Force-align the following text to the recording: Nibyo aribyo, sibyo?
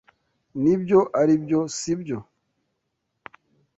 Nibyo 0.61 0.99
aribyo, 1.21 1.59
sibyo? 1.77 2.17